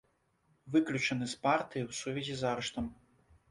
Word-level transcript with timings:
Выключаны 0.75 1.27
з 1.35 1.37
партыі 1.45 1.83
ў 1.89 2.01
сувязі 2.01 2.33
з 2.43 2.51
арыштам. 2.55 2.85